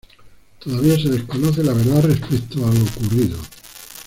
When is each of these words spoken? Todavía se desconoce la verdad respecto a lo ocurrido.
Todavía 0.57 0.97
se 0.97 1.09
desconoce 1.09 1.63
la 1.63 1.73
verdad 1.73 2.01
respecto 2.01 2.65
a 2.65 2.73
lo 2.73 2.83
ocurrido. 2.85 3.37